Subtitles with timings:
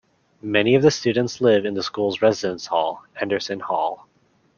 [0.41, 4.07] Many of the students live in the school's residence hall, Andersen Hall.